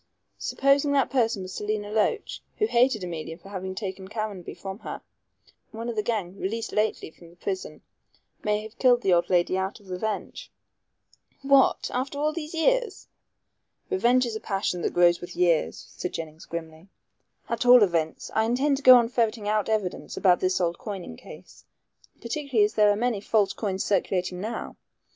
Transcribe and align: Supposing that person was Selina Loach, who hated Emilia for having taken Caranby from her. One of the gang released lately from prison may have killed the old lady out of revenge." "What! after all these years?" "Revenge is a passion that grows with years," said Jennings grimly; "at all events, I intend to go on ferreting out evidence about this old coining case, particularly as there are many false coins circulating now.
Supposing 0.39 0.93
that 0.93 1.11
person 1.11 1.43
was 1.43 1.53
Selina 1.53 1.91
Loach, 1.91 2.41
who 2.57 2.65
hated 2.65 3.03
Emilia 3.03 3.37
for 3.37 3.49
having 3.49 3.75
taken 3.75 4.07
Caranby 4.07 4.55
from 4.55 4.79
her. 4.79 5.01
One 5.69 5.89
of 5.89 5.95
the 5.95 6.01
gang 6.01 6.39
released 6.39 6.71
lately 6.71 7.11
from 7.11 7.35
prison 7.35 7.83
may 8.43 8.63
have 8.63 8.79
killed 8.79 9.03
the 9.03 9.13
old 9.13 9.29
lady 9.29 9.59
out 9.59 9.79
of 9.79 9.91
revenge." 9.91 10.49
"What! 11.43 11.91
after 11.93 12.17
all 12.17 12.33
these 12.33 12.55
years?" 12.55 13.09
"Revenge 13.91 14.25
is 14.25 14.35
a 14.35 14.39
passion 14.39 14.81
that 14.81 14.95
grows 14.95 15.21
with 15.21 15.35
years," 15.35 15.91
said 15.95 16.13
Jennings 16.15 16.45
grimly; 16.47 16.87
"at 17.47 17.63
all 17.63 17.83
events, 17.83 18.31
I 18.33 18.45
intend 18.45 18.77
to 18.77 18.81
go 18.83 18.95
on 18.95 19.07
ferreting 19.07 19.47
out 19.47 19.69
evidence 19.69 20.17
about 20.17 20.39
this 20.39 20.59
old 20.59 20.79
coining 20.79 21.15
case, 21.15 21.63
particularly 22.19 22.65
as 22.65 22.73
there 22.73 22.89
are 22.89 22.95
many 22.95 23.21
false 23.21 23.53
coins 23.53 23.83
circulating 23.85 24.41
now. 24.41 24.77